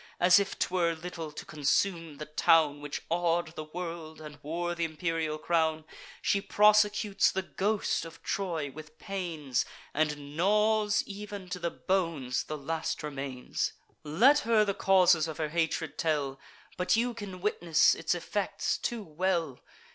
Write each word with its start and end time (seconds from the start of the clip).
As 0.19 0.39
if 0.39 0.57
'twere 0.57 0.95
little 0.95 1.31
to 1.31 1.45
consume 1.45 2.17
the 2.17 2.25
town 2.25 2.81
Which 2.81 3.03
aw'd 3.11 3.49
the 3.55 3.65
world, 3.65 4.19
and 4.19 4.39
wore 4.41 4.73
th' 4.73 4.79
imperial 4.79 5.37
crown, 5.37 5.85
She 6.23 6.41
prosecutes 6.41 7.31
the 7.31 7.43
ghost 7.43 8.03
of 8.03 8.23
Troy 8.23 8.71
with 8.71 8.97
pains, 8.97 9.63
And 9.93 10.35
gnaws, 10.35 11.03
ev'n 11.07 11.49
to 11.49 11.59
the 11.59 11.69
bones, 11.69 12.45
the 12.45 12.57
last 12.57 13.03
remains. 13.03 13.73
Let 14.03 14.39
her 14.39 14.65
the 14.65 14.73
causes 14.73 15.27
of 15.27 15.37
her 15.37 15.49
hatred 15.49 15.99
tell; 15.99 16.39
But 16.77 16.95
you 16.95 17.13
can 17.13 17.39
witness 17.39 17.93
its 17.93 18.15
effects 18.15 18.79
too 18.79 19.03
well. 19.03 19.59